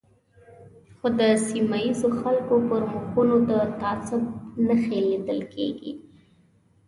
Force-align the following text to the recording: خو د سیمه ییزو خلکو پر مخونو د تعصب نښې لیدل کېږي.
خو 0.97 1.07
د 1.19 1.21
سیمه 1.47 1.77
ییزو 1.85 2.09
خلکو 2.21 2.55
پر 2.67 2.81
مخونو 2.93 3.35
د 3.49 3.51
تعصب 3.79 4.21
نښې 4.67 4.99
لیدل 5.09 5.39
کېږي. 5.53 5.91